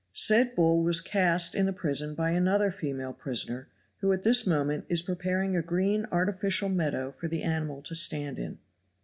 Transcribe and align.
Said 0.13 0.55
bull 0.55 0.81
was 0.81 0.99
cast 0.99 1.53
in 1.53 1.67
the 1.67 1.73
prison 1.73 2.15
by 2.15 2.31
another 2.31 2.71
female 2.71 3.13
prisoner 3.13 3.67
who 3.99 4.11
at 4.11 4.23
this 4.23 4.47
moment 4.47 4.85
is 4.89 5.03
preparing 5.03 5.55
a 5.55 5.61
green 5.61 6.07
artificial 6.11 6.69
meadow 6.69 7.11
for 7.11 7.27
the 7.27 7.43
animal 7.43 7.83
to 7.83 7.93
stand 7.93 8.39
in. 8.39 8.57